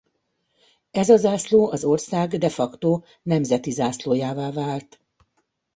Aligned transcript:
Ez 0.91 1.09
a 1.09 1.15
zászló 1.17 1.71
az 1.71 1.83
ország 1.83 2.37
de 2.37 2.49
facto 2.49 3.01
nemzeti 3.23 3.71
zászlójává 3.71 4.51
vált. 4.51 4.99